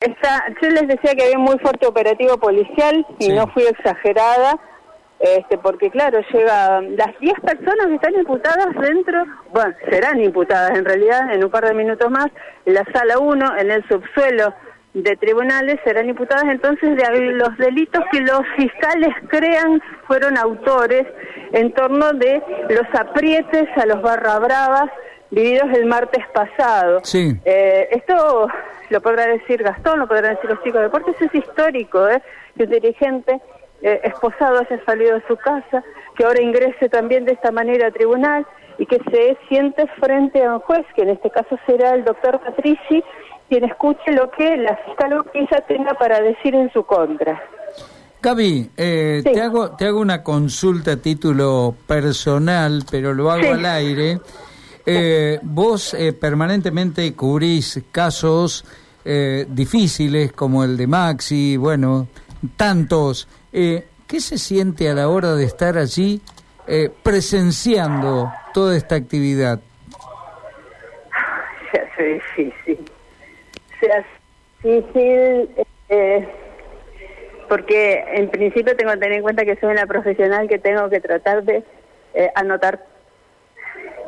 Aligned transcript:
Está, 0.00 0.44
yo 0.62 0.70
les 0.70 0.88
decía 0.88 1.14
que 1.14 1.24
había 1.24 1.38
muy 1.38 1.58
fuerte 1.58 1.86
operativo 1.86 2.38
policial 2.38 3.04
y 3.18 3.24
Sí. 3.24 3.32
no 3.34 3.46
fui 3.48 3.64
exagerada, 3.64 4.58
este, 5.18 5.58
porque 5.58 5.90
claro, 5.90 6.20
llega 6.32 6.80
las 6.80 7.18
10 7.20 7.34
personas 7.40 7.86
que 7.86 7.94
están 7.96 8.14
imputadas 8.14 8.68
dentro, 8.80 9.22
bueno, 9.52 9.74
serán 9.90 10.18
imputadas 10.22 10.70
en 10.78 10.86
realidad 10.86 11.34
en 11.34 11.44
un 11.44 11.50
par 11.50 11.66
de 11.66 11.74
minutos 11.74 12.10
más, 12.10 12.28
en 12.64 12.72
la 12.74 12.84
sala 12.94 13.18
1, 13.18 13.58
en 13.58 13.70
el 13.70 13.86
subsuelo 13.88 14.54
de 14.94 15.16
tribunales, 15.16 15.78
serán 15.84 16.08
imputadas 16.08 16.44
entonces 16.44 16.96
de 16.96 17.20
los 17.32 17.54
delitos 17.58 18.02
que 18.10 18.20
los 18.22 18.40
fiscales 18.56 19.14
crean 19.28 19.82
fueron 20.06 20.38
autores 20.38 21.06
en 21.52 21.72
torno 21.74 22.10
de 22.14 22.42
los 22.70 22.86
aprietes 22.98 23.68
a 23.76 23.84
los 23.84 24.00
barra 24.00 24.38
bravas 24.38 24.90
vividos 25.30 25.68
el 25.74 25.86
martes 25.86 26.24
pasado. 26.34 27.00
Sí. 27.04 27.36
Eh, 27.44 27.88
esto 27.92 28.48
lo 28.90 29.00
podrá 29.00 29.26
decir 29.26 29.62
Gastón, 29.62 30.00
lo 30.00 30.08
podrán 30.08 30.34
decir 30.34 30.50
los 30.50 30.58
chicos 30.62 30.80
de 30.80 30.82
deportes, 30.84 31.14
es 31.20 31.34
histórico, 31.34 32.08
¿eh? 32.08 32.22
que 32.56 32.64
un 32.64 32.70
dirigente 32.70 33.40
eh, 33.82 34.00
esposado 34.04 34.58
haya 34.58 34.84
salido 34.84 35.14
de 35.14 35.22
su 35.28 35.36
casa, 35.36 35.82
que 36.16 36.24
ahora 36.24 36.42
ingrese 36.42 36.88
también 36.88 37.24
de 37.24 37.32
esta 37.32 37.50
manera 37.52 37.86
a 37.88 37.90
tribunal 37.90 38.46
y 38.78 38.86
que 38.86 38.98
se 39.10 39.36
siente 39.48 39.86
frente 40.00 40.44
a 40.44 40.54
un 40.54 40.60
juez, 40.60 40.84
que 40.96 41.02
en 41.02 41.10
este 41.10 41.30
caso 41.30 41.58
será 41.66 41.94
el 41.94 42.04
doctor 42.04 42.40
Patrici, 42.40 43.04
quien 43.48 43.64
escuche 43.64 44.12
lo 44.12 44.30
que 44.30 44.56
la 44.56 44.76
fiscal 44.86 45.12
Urquiza 45.14 45.60
tenga 45.62 45.94
para 45.94 46.20
decir 46.20 46.54
en 46.54 46.72
su 46.72 46.84
contra. 46.84 47.40
Gaby, 48.22 48.70
eh, 48.76 49.22
Sí. 49.24 49.32
te, 49.32 49.40
hago, 49.40 49.76
te 49.76 49.86
hago 49.86 49.98
una 50.00 50.22
consulta 50.22 50.92
a 50.92 50.96
título 50.96 51.74
personal, 51.86 52.82
pero 52.90 53.14
lo 53.14 53.30
hago 53.30 53.42
Sí. 53.42 53.48
al 53.48 53.64
aire. 53.66 54.18
Eh, 54.92 55.38
vos 55.42 55.94
eh, 55.94 56.12
permanentemente 56.12 57.14
cubrís 57.14 57.80
casos 57.92 58.64
eh, 59.04 59.44
difíciles 59.48 60.32
como 60.32 60.64
el 60.64 60.76
de 60.76 60.86
Maxi, 60.86 61.56
bueno, 61.56 62.08
tantos. 62.56 63.28
Eh, 63.52 63.86
¿Qué 64.06 64.20
se 64.20 64.38
siente 64.38 64.88
a 64.88 64.94
la 64.94 65.08
hora 65.08 65.34
de 65.34 65.44
estar 65.44 65.76
allí 65.78 66.20
eh, 66.66 66.90
presenciando 67.02 68.32
toda 68.52 68.76
esta 68.76 68.96
actividad? 68.96 69.60
Se 71.72 71.80
hace 71.80 72.02
difícil. 72.02 72.78
Se 73.78 73.92
hace 73.92 74.08
difícil 74.62 75.48
eh, 75.88 76.28
porque 77.48 78.04
en 78.14 78.28
principio 78.30 78.76
tengo 78.76 78.90
que 78.92 78.98
tener 78.98 79.18
en 79.18 79.22
cuenta 79.22 79.44
que 79.44 79.56
soy 79.56 79.70
una 79.70 79.86
profesional 79.86 80.48
que 80.48 80.58
tengo 80.58 80.90
que 80.90 81.00
tratar 81.00 81.44
de 81.44 81.64
anotar 82.34 82.84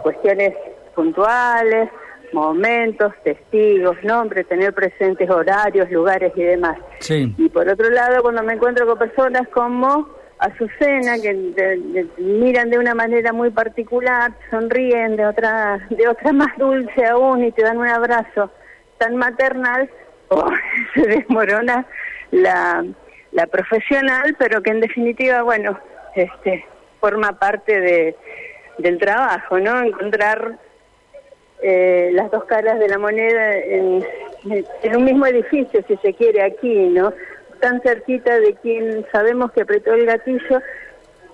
cuestiones 0.03 0.55
puntuales, 0.95 1.91
momentos, 2.33 3.13
testigos, 3.25 3.97
nombres, 4.03 4.47
tener 4.49 4.73
presentes 4.73 5.29
horarios, 5.29 5.91
lugares 5.91 6.33
y 6.37 6.43
demás. 6.43 6.79
Sí. 7.01 7.35
Y 7.37 7.49
por 7.49 7.69
otro 7.69 7.91
lado, 7.91 8.23
cuando 8.23 8.43
me 8.43 8.55
encuentro 8.55 8.87
con 8.87 8.99
personas 8.99 9.47
como 9.49 10.09
Azucena, 10.39 11.21
que 11.23 11.35
de- 11.35 11.77
de- 11.77 12.07
miran 12.19 12.71
de 12.71 12.79
una 12.79 12.95
manera 12.95 13.33
muy 13.33 13.51
particular, 13.51 14.33
sonríen 14.51 15.15
de 15.17 15.27
otra, 15.27 15.87
de 15.91 16.09
otra 16.09 16.33
más 16.33 16.57
dulce 16.57 17.05
aún 17.07 17.45
y 17.45 17.53
te 17.53 17.63
dan 17.63 17.79
un 17.79 17.87
abrazo 17.89 18.51
tan 18.99 19.17
maternal, 19.17 19.89
oh, 20.29 20.49
se 20.95 21.03
desmorona 21.07 21.87
la, 22.31 22.85
la 23.33 23.47
profesional, 23.47 24.35
pero 24.39 24.63
que 24.63 24.71
en 24.71 24.81
definitiva, 24.81 25.43
bueno, 25.43 25.79
este 26.17 26.65
forma 27.01 27.39
parte 27.39 27.81
de, 27.81 28.17
del 28.79 28.99
trabajo, 28.99 29.59
¿no? 29.61 29.81
Encontrar 29.83 30.59
eh, 31.63 32.11
las 32.13 32.31
dos 32.31 32.45
caras 32.45 32.79
de 32.79 32.89
la 32.89 32.99
moneda 32.99 33.57
en, 33.57 34.05
en 34.83 34.97
un 34.97 35.05
mismo 35.05 35.27
edificio, 35.27 35.81
si 35.87 35.97
se 35.97 36.15
quiere, 36.15 36.43
aquí, 36.43 36.89
¿no? 36.89 37.13
Tan 37.61 37.81
cerquita 37.83 38.39
de 38.41 38.55
quien 38.55 39.07
sabemos 39.13 39.53
que 39.53 39.63
apretó 39.63 39.95
el 39.95 40.07
gatillo 40.07 40.61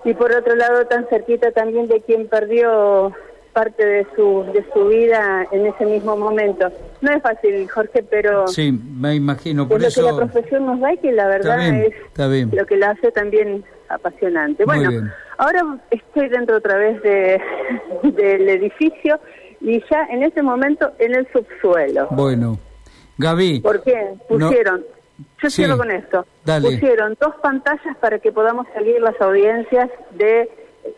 y 0.05 0.13
por 0.13 0.33
otro 0.33 0.55
lado 0.55 0.85
tan 0.85 1.07
cerquita 1.09 1.51
también 1.51 1.87
de 1.87 1.99
quien 2.01 2.27
perdió 2.27 3.11
parte 3.51 3.83
de 3.85 4.05
su, 4.15 4.45
de 4.53 4.63
su 4.71 4.87
vida 4.87 5.47
en 5.51 5.65
ese 5.65 5.85
mismo 5.85 6.15
momento. 6.15 6.71
No 7.01 7.11
es 7.11 7.21
fácil, 7.23 7.67
Jorge, 7.69 8.03
pero 8.03 8.47
Sí, 8.47 8.71
me 8.71 9.15
imagino. 9.15 9.63
es 9.63 9.69
Por 9.69 9.81
lo 9.81 9.87
eso. 9.87 10.01
que 10.05 10.11
la 10.11 10.17
profesión 10.17 10.65
nos 10.67 10.79
da 10.79 10.93
y 10.93 10.97
que 10.97 11.11
la 11.11 11.27
verdad 11.27 11.57
bien, 11.57 11.75
es 11.75 11.93
está 12.05 12.27
bien. 12.27 12.51
lo 12.53 12.65
que 12.67 12.77
la 12.77 12.91
hace 12.91 13.11
también 13.11 13.63
apasionante. 13.89 14.65
Muy 14.65 14.75
Bueno, 14.77 14.89
bien. 14.91 15.11
ahora 15.37 15.77
estoy 15.91 16.29
dentro 16.29 16.57
otra 16.57 16.77
vez 16.77 17.01
de, 17.01 17.41
del 18.03 18.47
edificio 18.49 19.19
y 19.61 19.81
ya 19.91 20.05
en 20.09 20.23
ese 20.23 20.41
momento 20.41 20.91
en 20.99 21.15
el 21.15 21.27
subsuelo. 21.31 22.07
Bueno, 22.11 22.57
Gaby. 23.17 23.59
¿Por 23.61 23.83
qué? 23.83 23.95
No- 24.29 24.47
Pusieron, 24.49 24.85
yo 25.41 25.49
Sí, 25.49 25.63
cierro 25.63 25.77
con 25.77 25.91
esto, 25.91 26.25
dale. 26.45 26.69
pusieron 26.71 27.17
dos 27.19 27.35
pantallas 27.41 27.97
para 27.99 28.19
que 28.19 28.31
podamos 28.31 28.67
seguir 28.73 29.01
las 29.01 29.19
audiencias 29.19 29.89
de 30.11 30.41
eh, 30.43 30.49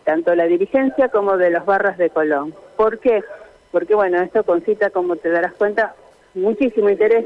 tanto 0.04 0.36
la 0.36 0.46
dirigencia 0.46 1.10
como 1.10 1.38
de 1.38 1.50
los 1.50 1.66
barras 1.66 1.98
de 1.98 2.10
Colón. 2.12 2.54
¿Por 2.78 3.00
qué? 3.00 3.24
Porque 3.72 3.96
bueno, 3.96 4.22
esto 4.22 4.44
concita, 4.44 4.90
como 4.92 5.16
te 5.16 5.30
darás 5.30 5.54
cuenta, 5.54 5.96
muchísimo 6.36 6.90
interés, 6.90 7.26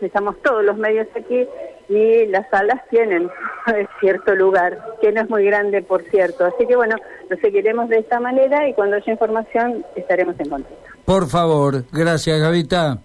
estamos 0.00 0.40
todos 0.42 0.64
los 0.64 0.76
medios 0.78 1.06
aquí 1.14 1.46
y 1.88 2.26
las 2.26 2.48
salas 2.50 2.80
tienen 2.90 3.28
cierto 4.00 4.34
lugar, 4.34 4.78
que 5.00 5.12
no 5.12 5.22
es 5.22 5.30
muy 5.30 5.44
grande, 5.44 5.82
por 5.82 6.02
cierto. 6.04 6.44
Así 6.46 6.66
que 6.66 6.76
bueno, 6.76 6.96
lo 7.28 7.36
seguiremos 7.38 7.88
de 7.88 7.98
esta 7.98 8.20
manera 8.20 8.68
y 8.68 8.74
cuando 8.74 8.96
haya 8.96 9.12
información 9.12 9.84
estaremos 9.96 10.34
en 10.40 10.48
contacto. 10.50 10.76
Por 11.04 11.28
favor, 11.28 11.84
gracias, 11.92 12.40
Gavita. 12.40 12.98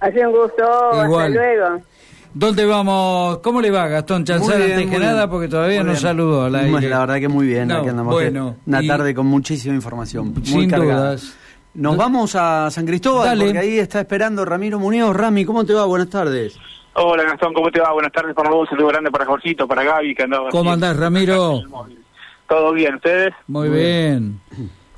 Ha 0.00 0.10
sido 0.10 0.30
un 0.30 0.36
gusto, 0.36 0.64
Igual. 1.04 1.26
hasta 1.26 1.28
luego. 1.28 1.82
¿Dónde 2.34 2.64
vamos? 2.64 3.38
¿Cómo 3.38 3.60
le 3.60 3.70
va, 3.70 3.86
Gastón 3.88 4.24
Chanzar, 4.24 4.56
bien, 4.56 4.72
antes 4.72 4.90
que 4.90 4.98
nada? 4.98 5.28
Porque 5.28 5.48
todavía 5.48 5.82
no 5.82 5.94
saludó 5.94 6.44
al 6.44 6.54
aire. 6.56 6.88
La 6.88 7.00
verdad 7.00 7.16
que 7.20 7.28
muy 7.28 7.46
bien, 7.46 7.68
No, 7.68 7.76
aquí 7.76 7.88
andamos. 7.88 8.14
bueno, 8.14 8.56
Una 8.66 8.82
y- 8.82 8.88
tarde 8.88 9.14
con 9.14 9.26
muchísima 9.26 9.74
información, 9.74 10.32
muy 10.32 10.44
Sin 10.46 10.70
cargada. 10.70 11.08
dudas. 11.10 11.36
Nos 11.74 11.96
vamos 11.96 12.34
a 12.34 12.70
San 12.70 12.86
Cristóbal, 12.86 13.26
Dale. 13.28 13.44
porque 13.44 13.58
ahí 13.58 13.78
está 13.78 14.00
esperando 14.00 14.44
Ramiro 14.46 14.78
Muñoz. 14.78 15.14
Rami, 15.14 15.44
¿cómo 15.44 15.64
te 15.64 15.74
va? 15.74 15.84
Buenas 15.84 16.08
tardes. 16.08 16.56
Hola 16.94 17.22
Gastón, 17.24 17.54
¿cómo 17.54 17.70
te 17.70 17.80
va? 17.80 17.92
Buenas 17.92 18.12
tardes 18.12 18.34
para 18.34 18.50
vos, 18.50 18.68
saludo 18.68 18.88
grande 18.88 19.10
para 19.10 19.24
Jorgito, 19.24 19.66
para 19.66 19.82
Gaby 19.82 20.14
que 20.14 20.24
andaba 20.24 20.50
¿Cómo 20.50 20.72
andás, 20.72 20.96
Ramiro? 20.96 21.60
¿Todo 22.46 22.72
bien? 22.72 22.96
¿Ustedes? 22.96 23.32
Muy 23.46 23.70
bien. 23.70 24.40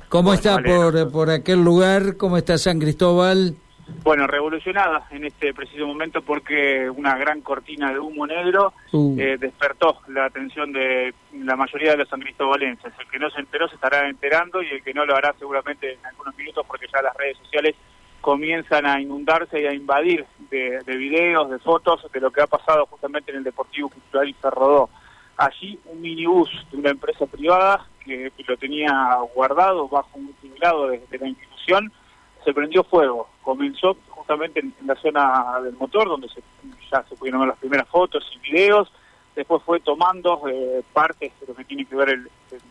¿Cómo 0.09 0.29
Bueno, 0.29 0.33
está 0.33 0.59
me 0.59 0.71
alegro. 0.73 0.91
por, 0.91 1.11
por 1.11 1.29
aquel 1.29 1.63
lugar? 1.63 2.17
¿Cómo 2.17 2.35
está 2.37 2.57
San 2.57 2.79
Cristóbal? 2.79 3.55
Bueno, 4.03 4.27
revolucionada 4.27 5.07
en 5.11 5.25
este 5.25 5.53
preciso 5.53 5.85
momento 5.87 6.21
porque 6.21 6.89
una 6.89 7.17
gran 7.17 7.41
cortina 7.41 7.91
de 7.93 7.99
humo 7.99 8.25
negro 8.27 8.73
Uh. 8.91 9.15
eh, 9.19 9.37
despertó 9.39 9.99
la 10.09 10.25
atención 10.25 10.73
de 10.73 11.13
la 11.43 11.55
mayoría 11.55 11.91
de 11.91 11.97
los 11.97 12.09
san 12.09 12.19
cristobalenses. 12.19 12.91
El 12.99 13.07
que 13.07 13.19
no 13.19 13.29
se 13.29 13.39
enteró 13.39 13.69
se 13.69 13.75
estará 13.75 14.09
enterando 14.09 14.61
y 14.61 14.67
el 14.67 14.83
que 14.83 14.93
no 14.93 15.05
lo 15.05 15.15
hará 15.15 15.33
seguramente 15.39 15.93
en 15.93 16.05
algunos 16.05 16.35
minutos 16.35 16.65
porque 16.67 16.87
ya 16.93 17.01
las 17.01 17.15
redes 17.15 17.37
sociales 17.37 17.75
comienzan 18.25 18.87
a 18.87 18.99
inundarse 18.99 19.61
y 19.61 19.67
a 19.67 19.73
invadir 19.75 20.25
de, 20.49 20.79
de 20.83 20.97
videos, 20.97 21.47
de 21.47 21.59
fotos 21.59 22.11
de 22.11 22.19
lo 22.19 22.31
que 22.31 22.41
ha 22.41 22.47
pasado 22.47 22.87
justamente 22.87 23.29
en 23.29 23.37
el 23.37 23.43
Deportivo 23.43 23.87
Cultural 23.89 24.27
y 24.27 24.33
Ferrodó. 24.33 24.89
Allí 25.37 25.79
un 25.85 26.01
minibús 26.01 26.49
de 26.71 26.77
una 26.77 26.89
empresa 26.89 27.27
privada 27.27 27.85
que 28.03 28.31
lo 28.47 28.57
tenía 28.57 29.15
guardado 29.35 29.87
bajo 29.87 30.09
un 30.15 30.33
tinglado 30.41 30.87
de, 30.87 31.03
la 31.19 31.27
institución 31.27 31.91
se 32.43 32.51
prendió 32.51 32.83
fuego. 32.83 33.29
Comenzó 33.43 33.95
justamente 34.09 34.59
en, 34.59 34.73
la 34.87 34.95
zona 34.95 35.59
del 35.63 35.75
motor, 35.75 36.07
donde 36.07 36.27
se, 36.29 36.41
ya 36.91 37.03
se 37.03 37.15
pudieron 37.15 37.41
ver 37.41 37.49
las 37.49 37.59
primeras 37.59 37.87
fotos 37.89 38.23
y 38.35 38.39
videos. 38.39 38.91
Después 39.35 39.61
fue 39.61 39.79
tomando 39.81 40.41
eh, 40.49 40.81
partes 40.93 41.31
de 41.41 41.45
lo 41.47 41.53
que 41.53 41.65
tiene 41.65 41.85
que 41.85 41.95
ver 41.95 42.09
el- 42.09 42.29
el 42.51 42.61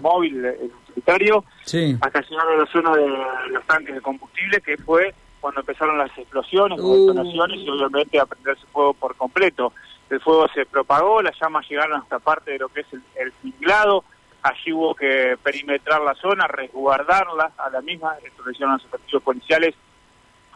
móvil, 0.00 0.44
el 0.44 0.70
utilitario, 0.88 1.44
Sí. 1.64 1.96
hasta 2.00 2.20
llegar 2.22 2.48
a 2.48 2.56
la 2.56 2.66
zona 2.66 2.96
de 2.96 3.08
los 3.50 3.64
tanques 3.66 3.94
de 3.94 4.00
combustible, 4.00 4.60
que 4.60 4.76
fue 4.78 5.14
cuando 5.40 5.60
empezaron 5.60 5.96
las 5.98 6.16
explosiones, 6.18 6.78
las 6.78 6.86
Uh. 6.86 7.06
detonaciones 7.06 7.58
y 7.60 7.68
obviamente 7.70 8.18
a 8.20 8.26
prenderse 8.26 8.66
fuego 8.72 8.92
por 8.94 9.16
completo. 9.16 9.72
El 10.10 10.20
fuego 10.20 10.46
se 10.54 10.66
propagó, 10.66 11.22
las 11.22 11.38
llamas 11.40 11.68
llegaron 11.68 12.00
hasta 12.00 12.18
parte 12.18 12.50
de 12.52 12.58
lo 12.58 12.68
que 12.68 12.80
es 12.80 12.86
el, 12.92 13.02
el 13.16 13.32
tinglado, 13.40 14.04
allí 14.42 14.72
hubo 14.72 14.94
que 14.94 15.36
perimetrar 15.42 16.00
la 16.02 16.14
zona, 16.14 16.46
resguardarla 16.46 17.52
a 17.56 17.70
la 17.70 17.80
misma, 17.80 18.16
esto 18.24 18.42
lo 18.42 18.50
hicieron 18.50 18.74
los 18.74 18.84
efectivos 18.84 19.22
policiales 19.22 19.74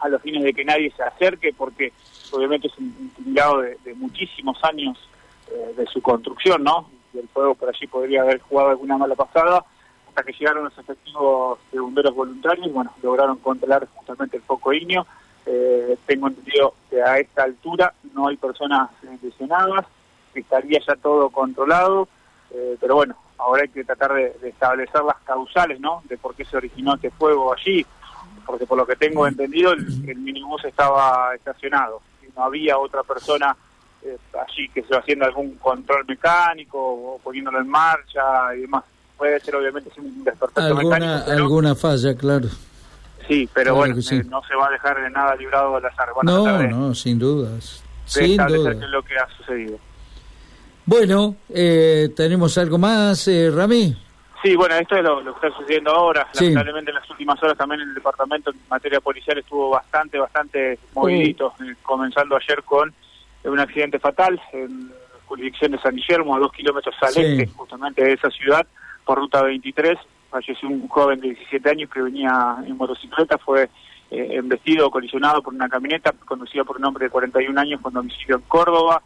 a 0.01 0.09
los 0.09 0.21
fines 0.21 0.43
de 0.43 0.53
que 0.53 0.65
nadie 0.65 0.91
se 0.95 1.03
acerque, 1.03 1.53
porque 1.57 1.93
obviamente 2.31 2.67
es 2.67 2.77
un, 2.77 2.93
un 2.99 3.09
tinglado 3.23 3.61
de, 3.61 3.77
de 3.85 3.93
muchísimos 3.95 4.61
años 4.63 4.97
eh, 5.51 5.73
de 5.77 5.85
su 5.87 6.01
construcción, 6.01 6.63
¿no? 6.63 6.89
Y 7.15 7.19
el 7.19 7.27
fuego 7.29 7.55
por 7.55 7.69
allí 7.69 7.87
podría 7.87 8.21
haber 8.21 8.39
jugado 8.41 8.69
alguna 8.69 8.97
mala 8.97 9.15
pasada, 9.15 9.63
hasta 10.09 10.23
que 10.23 10.33
llegaron 10.33 10.65
los 10.65 10.77
efectivos 10.77 11.59
de 11.71 11.79
bomberos 11.79 12.13
voluntarios 12.13 12.71
bueno, 12.71 12.93
lograron 13.01 13.37
controlar 13.37 13.87
justamente 13.95 14.37
el 14.37 14.43
foco 14.43 14.73
ignio. 14.73 15.05
Eh, 15.45 15.97
tengo 16.05 16.27
entendido 16.27 16.73
que 16.89 17.01
a 17.01 17.19
esta 17.19 17.43
altura 17.43 17.93
no 18.13 18.27
hay 18.27 18.37
personas 18.37 18.89
lesionadas, 19.21 19.85
estaría 20.33 20.79
ya 20.85 20.95
todo 20.95 21.29
controlado, 21.29 22.07
eh, 22.51 22.77
pero 22.79 22.95
bueno, 22.95 23.15
ahora 23.37 23.63
hay 23.63 23.69
que 23.69 23.83
tratar 23.83 24.13
de, 24.13 24.31
de 24.41 24.49
establecer 24.49 25.03
las 25.03 25.17
causales, 25.23 25.79
¿no? 25.79 26.01
De 26.05 26.17
por 26.17 26.35
qué 26.35 26.45
se 26.45 26.57
originó 26.57 26.95
este 26.95 27.11
fuego 27.11 27.53
allí, 27.53 27.85
porque 28.45 28.65
por 28.65 28.77
lo 28.77 28.85
que 28.85 28.95
tengo 28.95 29.27
entendido 29.27 29.71
el, 29.71 30.09
el 30.09 30.17
minibús 30.17 30.65
estaba 30.65 31.33
estacionado. 31.35 32.01
no 32.35 32.43
había 32.43 32.77
otra 32.77 33.03
persona 33.03 33.55
eh, 34.05 34.17
allí 34.47 34.69
que 34.69 34.83
se 34.83 34.95
haciendo 34.95 35.25
algún 35.25 35.55
control 35.55 36.05
mecánico 36.07 36.77
o 36.79 37.19
poniéndolo 37.23 37.59
en 37.59 37.67
marcha 37.67 38.55
y 38.55 38.61
demás. 38.61 38.83
Puede 39.17 39.39
ser 39.39 39.55
obviamente 39.55 39.89
un 39.97 40.23
desperfecto 40.23 40.61
¿Alguna, 40.61 41.23
Alguna 41.23 41.75
falla, 41.75 42.15
claro. 42.15 42.47
Sí, 43.27 43.49
pero 43.53 43.75
bueno, 43.75 43.95
eh, 43.95 44.23
no 44.29 44.41
se 44.43 44.55
va 44.55 44.67
a 44.67 44.71
dejar 44.71 45.01
de 45.01 45.09
nada 45.09 45.35
librado 45.35 45.75
al 45.75 45.85
azar. 45.85 46.09
no, 46.23 46.63
no, 46.63 46.93
sin 46.93 47.17
dudas. 47.17 47.83
Sin 48.05 48.37
dudas. 48.37 48.75
lo 48.89 49.01
que 49.01 49.17
ha 49.17 49.27
sucedido. 49.37 49.79
Bueno, 50.85 51.35
eh, 51.49 52.09
¿tenemos 52.15 52.57
algo 52.59 52.77
más, 52.77 53.27
eh, 53.27 53.49
Rami? 53.49 53.97
Sí, 54.43 54.55
bueno, 54.55 54.75
esto 54.75 54.95
es 54.95 55.03
lo, 55.03 55.23
que 55.23 55.29
está 55.31 55.57
sucediendo 55.57 55.89
ahora. 55.89 56.27
Lamentablemente 56.35 56.91
en 56.91 56.95
las 56.95 57.09
últimas 57.09 57.41
horas 57.41 57.57
también 57.57 57.81
el 57.81 57.95
departamento 57.95 58.51
en 58.51 58.57
materia 58.69 58.99
policial 58.99 59.39
estuvo 59.39 59.71
bastante, 59.71 60.19
bastante 60.19 60.77
movidito, 60.93 61.53
eh, 61.61 61.73
comenzando 61.81 62.35
ayer 62.35 62.61
con 62.63 62.93
un 63.49 63.59
accidente 63.59 63.99
fatal 63.99 64.41
en 64.53 64.91
jurisdicción 65.25 65.71
de 65.71 65.79
San 65.79 65.95
Guillermo, 65.95 66.35
a 66.35 66.39
dos 66.39 66.51
kilómetros 66.51 66.95
al 67.01 67.09
este 67.09 67.47
justamente 67.47 68.03
de 68.03 68.13
esa 68.13 68.29
ciudad, 68.29 68.65
por 69.05 69.17
ruta 69.17 69.41
23. 69.43 69.97
Falleció 70.29 70.69
un 70.69 70.87
joven 70.87 71.19
de 71.19 71.29
17 71.29 71.69
años 71.69 71.89
que 71.89 72.01
venía 72.01 72.57
en 72.65 72.77
motocicleta, 72.77 73.37
fue 73.37 73.69
eh, 74.11 74.27
embestido, 74.31 74.91
colisionado 74.91 75.41
por 75.41 75.53
una 75.53 75.69
camioneta 75.69 76.11
conducida 76.25 76.63
por 76.63 76.77
un 76.77 76.85
hombre 76.85 77.05
de 77.05 77.11
41 77.11 77.59
años 77.59 77.81
con 77.81 77.93
domicilio 77.93 78.35
en 78.35 78.41
Córdoba. 78.43 79.01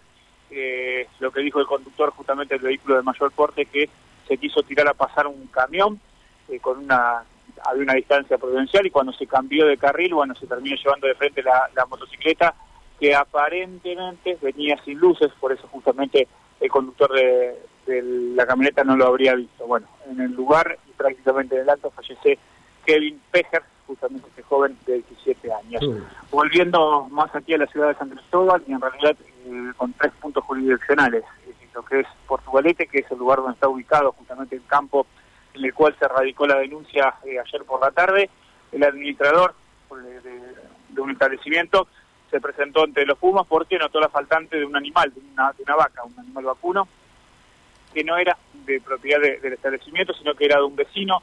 Eh, 0.52 1.08
lo 1.20 1.32
que 1.32 1.42
dijo 1.42 1.60
el 1.60 1.68
conductor 1.68 2.10
justamente 2.12 2.56
del 2.56 2.64
vehículo 2.64 2.96
de 2.96 3.04
mayor 3.04 3.32
porte 3.32 3.66
que 3.66 3.88
se 4.28 4.38
quiso 4.38 4.64
tirar 4.64 4.88
a 4.88 4.94
pasar 4.94 5.28
un 5.28 5.48
camión 5.48 6.00
eh, 6.50 6.60
con 6.60 6.80
una 6.80 7.24
había 7.66 7.84
una 7.84 7.94
distancia 7.94 8.38
prudencial 8.38 8.86
y 8.86 8.90
cuando 8.90 9.12
se 9.14 9.28
cambió 9.28 9.66
de 9.66 9.78
carril, 9.78 10.14
bueno, 10.14 10.36
se 10.36 10.48
terminó 10.48 10.76
llevando 10.76 11.08
de 11.08 11.16
frente 11.16 11.44
la, 11.44 11.86
motocicleta 11.90 12.54
que 13.00 13.16
aparentemente 13.16 14.38
venía 14.42 14.78
sin 14.84 15.00
luces, 15.00 15.32
por 15.40 15.52
eso 15.52 15.68
justamente 15.68 16.28
el 16.60 16.70
conductor 16.70 17.12
de, 17.14 17.56
la 18.36 18.46
camioneta 18.46 18.84
no 18.84 18.96
lo 18.96 19.08
habría 19.08 19.34
visto. 19.36 19.66
Bueno, 19.66 19.88
en 20.10 20.22
el 20.22 20.32
lugar 20.34 20.78
y 20.88 20.92
prácticamente 20.92 21.56
en 21.56 21.62
el 21.62 21.70
alto 21.70 21.90
fallece 21.90 22.38
Kevin 22.86 23.20
Pejer, 23.32 23.64
justamente 23.88 24.28
este 24.28 24.44
joven 24.44 24.78
de 24.86 24.96
17 24.96 25.52
años. 25.52 25.84
Volviendo 26.30 27.08
más 27.10 27.34
aquí 27.34 27.56
a 27.56 27.58
la 27.58 27.66
ciudad 27.68 27.88
de 27.88 27.96
San 27.96 28.10
Cristóbal 28.10 28.64
y 28.68 28.74
en 28.74 28.82
realidad 28.82 29.16
eh, 29.46 29.72
con 29.78 29.94
tres 29.94 30.12
puntos 30.22 30.44
jurisdiccionales, 30.44 31.24
lo 31.74 31.84
que 31.84 32.02
es 32.02 32.08
Portugalete, 32.28 32.88
que 32.88 33.00
es 33.00 33.12
el 33.12 33.18
lugar 33.18 33.40
donde 33.40 33.54
está 33.54 33.68
ubicado 33.68 34.12
justamente 34.12 34.56
el 34.56 34.66
campo 34.66 35.08
en 35.54 35.66
el 35.66 35.74
cual 35.74 35.96
se 36.00 36.08
radicó 36.08 36.46
la 36.46 36.60
denuncia 36.60 37.16
eh, 37.26 37.40
ayer 37.40 37.64
por 37.64 37.82
la 37.82 37.92
tarde, 37.92 38.30
el 38.72 38.84
administrador 38.84 39.56
de, 39.90 41.02
un 41.02 41.12
establecimiento 41.12 41.88
se 42.30 42.40
presentó 42.40 42.84
ante 42.84 43.06
los 43.06 43.18
Pumas 43.18 43.46
porque 43.48 43.78
notó 43.78 44.00
la 44.00 44.10
faltante 44.10 44.58
de 44.58 44.66
un 44.66 44.76
animal, 44.76 45.14
de 45.14 45.22
una, 45.34 45.52
de 45.54 45.64
una 45.64 45.76
vaca, 45.76 46.04
un 46.04 46.20
animal 46.20 46.46
vacuno, 46.46 46.88
que 47.94 48.04
no 48.04 48.18
era 48.18 48.38
de 48.66 48.80
propiedad 48.82 49.20
del 49.20 49.54
establecimiento, 49.54 50.14
sino 50.14 50.36
que 50.36 50.46
era 50.46 50.58
de 50.58 50.64
un 50.64 50.76
vecino 50.76 51.22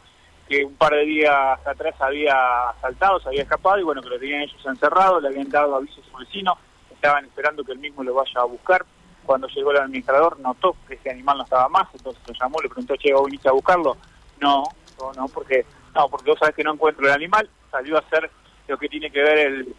que 0.48 0.64
un 0.64 0.74
par 0.74 0.92
de 0.92 1.04
días 1.04 1.66
atrás 1.66 1.94
había 2.00 2.36
saltado, 2.80 3.20
se 3.20 3.28
había 3.28 3.42
escapado 3.42 3.78
y 3.78 3.82
bueno, 3.82 4.00
que 4.00 4.10
lo 4.10 4.18
tenían 4.18 4.42
ellos 4.42 4.64
encerrado, 4.64 5.20
le 5.20 5.28
habían 5.28 5.48
dado 5.48 5.74
aviso 5.74 6.00
a 6.00 6.10
su 6.10 6.16
vecino, 6.18 6.56
estaban 6.90 7.24
esperando 7.24 7.64
que 7.64 7.72
el 7.72 7.78
mismo 7.78 8.04
lo 8.04 8.14
vaya 8.14 8.40
a 8.40 8.44
buscar. 8.44 8.84
Cuando 9.24 9.48
llegó 9.48 9.72
el 9.72 9.78
administrador 9.78 10.38
notó 10.38 10.76
que 10.86 10.94
ese 10.94 11.10
animal 11.10 11.38
no 11.38 11.44
estaba 11.44 11.68
más, 11.68 11.88
entonces 11.92 12.22
lo 12.28 12.34
llamó, 12.34 12.60
le 12.60 12.68
preguntó, 12.68 12.94
che, 12.96 13.12
¿vos 13.12 13.26
viniste 13.26 13.48
a 13.48 13.52
buscarlo? 13.52 13.96
No, 14.40 14.62
no, 15.00 15.12
no, 15.14 15.28
porque 15.28 15.66
no, 15.94 16.08
porque 16.08 16.30
vos 16.30 16.38
sabés 16.38 16.54
que 16.54 16.62
no 16.62 16.74
encuentro 16.74 17.06
el 17.06 17.12
animal, 17.12 17.50
salió 17.70 17.96
a 17.96 18.00
hacer 18.00 18.30
lo 18.68 18.78
que 18.78 18.88
tiene 18.88 19.10
que 19.10 19.22
ver 19.22 19.38
el, 19.38 19.74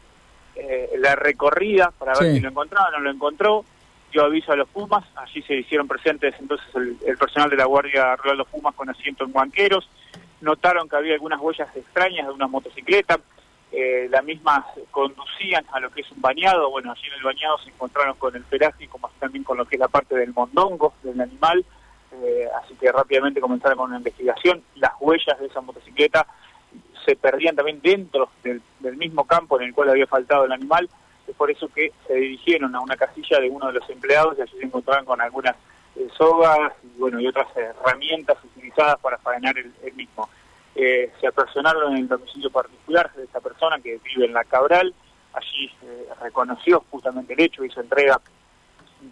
eh, 0.60 0.92
la 0.98 1.16
recorrida 1.16 1.92
para 1.98 2.14
ver 2.20 2.34
si 2.34 2.40
lo 2.40 2.50
encontraba, 2.50 2.92
no 2.92 3.00
lo 3.00 3.12
encontró, 3.12 3.66
dio 4.12 4.24
aviso 4.24 4.52
a 4.52 4.56
los 4.56 4.68
Pumas, 4.70 5.06
allí 5.16 5.42
se 5.44 5.56
hicieron 5.56 5.88
presentes 5.88 6.36
entonces 6.40 6.68
el, 6.76 6.98
el 7.06 7.18
personal 7.18 7.50
de 7.50 7.58
la 7.58 7.66
Guardia 7.66 8.16
Rural 8.16 8.34
de 8.34 8.38
los 8.38 8.48
Pumas 8.48 8.74
con 8.76 8.90
asiento 8.90 9.24
en 9.24 9.34
banqueros, 9.34 9.90
notaron 10.42 10.88
que 10.90 10.96
había 10.96 11.14
algunas 11.14 11.40
huellas 11.40 11.76
extrañas 11.76 12.28
de 12.28 12.34
una 12.34 12.48
motocicleta, 12.48 13.20
eh, 13.72 14.08
la 14.10 14.22
misma 14.22 14.66
conducían 14.92 15.66
a 15.74 15.80
lo 15.80 15.90
que 15.92 16.02
es 16.02 16.12
un 16.12 16.22
bañado, 16.22 16.70
bueno, 16.70 16.92
allí 16.92 17.08
en 17.08 17.14
el 17.14 17.24
bañado 17.24 17.58
se 17.60 17.70
encontraron 17.70 18.16
con 18.18 18.36
el 18.36 18.44
pelaje, 18.44 18.88
como 18.88 19.10
también 19.20 19.44
con 19.44 19.58
lo 19.58 19.66
que 19.66 19.76
es 19.76 19.80
la 19.80 19.90
parte 19.90 20.16
del 20.16 20.34
mondongo 20.34 20.94
del 21.04 21.20
animal, 21.20 21.66
eh, 22.14 22.48
así 22.64 22.76
que 22.76 22.92
rápidamente 22.92 23.42
comenzaron 23.42 23.78
con 23.78 23.90
una 23.90 23.98
investigación, 23.98 24.64
las 24.76 24.94
huellas 25.02 25.38
de 25.40 25.48
esa 25.48 25.60
motocicleta 25.60 26.26
se 27.08 27.16
perdían 27.16 27.56
también 27.56 27.80
dentro 27.82 28.30
del, 28.44 28.62
mismo 28.98 29.26
campo 29.26 29.60
en 29.60 29.68
el 29.68 29.74
cual 29.74 29.90
había 29.90 30.08
faltado 30.08 30.44
el 30.44 30.52
animal, 30.52 30.90
es 31.26 31.36
por 31.36 31.50
eso 31.50 31.70
que 31.70 31.94
se 32.06 32.16
dirigieron 32.16 32.76
a 32.76 32.82
una 32.82 32.98
casilla 32.98 33.40
de 33.40 33.50
uno 33.50 33.68
de 33.68 33.74
los 33.74 33.90
empleados 33.90 34.38
y 34.38 34.42
allí 34.42 34.58
se 34.58 34.66
encontraron 34.66 35.06
con 35.06 35.22
algunas 35.22 35.56
eh, 35.96 36.08
sogas 36.18 36.74
y 36.84 37.00
bueno 37.00 37.20
y 37.22 37.28
otras 37.28 37.48
herramientas 37.56 38.38
utilizadas 38.44 39.00
para 39.00 39.18
faenar 39.20 39.56
el, 39.58 39.94
mismo. 39.94 40.30
Eh, 40.76 41.12
se 41.20 41.28
apersonaron 41.28 41.94
en 41.94 42.00
el 42.00 42.08
domicilio 42.08 42.50
particular 42.50 43.12
de 43.14 43.24
esta 43.24 43.40
persona 43.40 43.80
que 43.80 44.00
vive 44.04 44.26
en 44.26 44.34
la 44.34 44.44
Cabral, 44.44 44.94
allí 45.34 45.72
eh, 45.84 46.10
reconoció 46.22 46.84
justamente 46.92 47.34
el 47.34 47.42
hecho, 47.42 47.64
hizo 47.64 47.80
entrega 47.80 48.20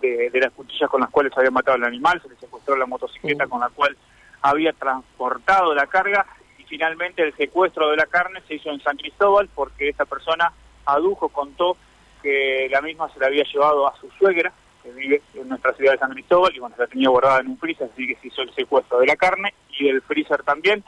de, 0.02 0.30
las 0.34 0.52
cuchillas 0.52 0.90
con 0.90 1.02
las 1.02 1.10
cuales 1.10 1.32
había 1.38 1.52
matado 1.52 1.78
al 1.78 1.86
animal, 1.86 2.22
se 2.22 2.30
le 2.30 2.36
secuestró 2.36 2.76
la 2.76 2.86
motocicleta 2.86 3.48
con 3.48 3.62
la 3.62 3.70
cual 3.70 3.96
había 4.42 4.74
transportado 4.74 5.74
la 5.74 5.88
carga 5.88 6.26
finalmente 6.66 7.24
el 7.24 7.36
secuestro 7.36 7.90
de 7.90 7.98
la 7.98 8.06
carne 8.06 8.42
se 8.48 8.56
hizo 8.56 8.70
en 8.70 8.82
San 8.82 8.98
Cristóbal 8.98 9.50
porque 9.54 9.90
esta 9.90 10.06
persona 10.06 10.52
adujo, 10.86 11.30
contó 11.30 11.78
que 12.22 12.68
la 12.70 12.82
misma 12.82 13.10
se 13.10 13.20
la 13.20 13.28
había 13.28 13.44
llevado 13.44 13.88
a 13.88 13.96
su 13.98 14.10
suegra, 14.12 14.52
que 14.84 14.92
vive 14.92 15.22
en 15.34 15.50
nuestra 15.50 15.74
ciudad 15.74 15.94
de 15.94 16.00
San 16.00 16.12
Cristóbal 16.12 16.56
y 16.56 16.60
bueno, 16.60 16.76
la 16.78 16.88
tenía 16.88 17.10
guardada 17.10 17.40
en 17.40 17.48
un 17.48 17.58
freezer, 17.58 17.90
así 17.92 18.08
que 18.08 18.16
se 18.16 18.28
hizo 18.28 18.42
el 18.42 18.54
secuestro 18.54 19.00
de 19.00 19.08
la 19.08 19.16
carne 19.16 19.54
y 19.78 19.86
del 19.86 20.02
freezer 20.02 20.44
también. 20.44 20.84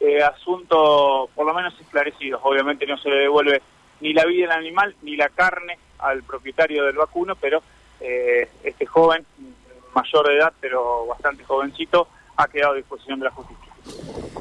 Eh, 0.00 0.22
asunto 0.22 1.28
por 1.34 1.46
lo 1.46 1.52
menos 1.52 1.78
esclarecido. 1.78 2.40
Obviamente 2.42 2.86
no 2.86 2.96
se 2.96 3.10
le 3.10 3.16
devuelve 3.16 3.60
ni 4.00 4.14
la 4.14 4.24
vida 4.24 4.46
del 4.46 4.58
animal 4.58 4.96
ni 5.02 5.14
la 5.14 5.28
carne 5.28 5.78
al 5.98 6.22
propietario 6.22 6.84
del 6.84 6.96
vacuno, 6.96 7.36
pero 7.36 7.62
eh, 8.00 8.48
este 8.64 8.86
joven, 8.86 9.26
mayor 9.94 10.28
de 10.28 10.36
edad, 10.38 10.52
pero 10.58 11.06
bastante 11.06 11.44
jovencito, 11.44 12.08
ha 12.36 12.48
quedado 12.48 12.72
a 12.72 12.76
disposición 12.76 13.18
de 13.18 13.26
la 13.26 13.30
justicia. 13.30 13.69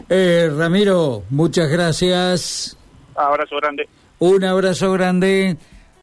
Eh, 0.10 0.50
Ramiro, 0.56 1.24
muchas 1.30 1.70
gracias. 1.70 2.78
Abrazo 3.16 3.58
grande. 3.58 3.88
Un 4.20 4.44
abrazo 4.44 4.92
grande. 4.94 5.58